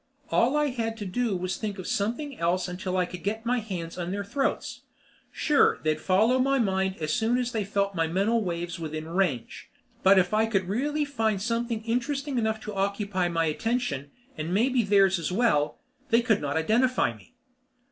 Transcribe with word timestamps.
All 0.31 0.57
I 0.57 0.69
had 0.69 0.97
to 0.97 1.05
do 1.05 1.37
was 1.37 1.53
to 1.53 1.59
think 1.59 1.77
of 1.77 1.85
something 1.85 2.35
else 2.39 2.67
until 2.67 2.97
I 2.97 3.05
could 3.05 3.23
get 3.23 3.45
my 3.45 3.59
hands 3.59 3.99
on 3.99 4.09
their 4.09 4.23
throats. 4.23 4.81
Sure, 5.31 5.77
they'd 5.83 6.01
follow 6.01 6.39
my 6.39 6.57
mind 6.57 6.95
as 6.97 7.13
soon 7.13 7.37
as 7.37 7.51
they 7.51 7.63
felt 7.63 7.93
my 7.93 8.07
mental 8.07 8.43
waves 8.43 8.79
within 8.79 9.07
range, 9.07 9.69
but 10.01 10.17
if 10.17 10.33
I 10.33 10.47
could 10.47 10.67
really 10.67 11.05
find 11.05 11.39
something 11.39 11.83
interesting 11.83 12.39
enough 12.39 12.59
to 12.61 12.73
occupy 12.73 13.27
my 13.27 13.45
attention 13.45 14.09
and 14.35 14.51
maybe 14.51 14.81
theirs 14.81 15.19
as 15.19 15.31
well 15.31 15.77
they 16.09 16.23
could 16.23 16.41
not 16.41 16.57
identify 16.57 17.13
me. 17.15 17.35